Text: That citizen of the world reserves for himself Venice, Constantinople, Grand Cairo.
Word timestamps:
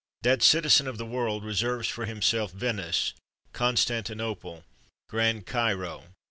That 0.23 0.41
citizen 0.41 0.87
of 0.87 0.97
the 0.97 1.05
world 1.05 1.45
reserves 1.45 1.87
for 1.87 2.07
himself 2.07 2.51
Venice, 2.53 3.13
Constantinople, 3.53 4.63
Grand 5.07 5.45
Cairo. 5.45 6.05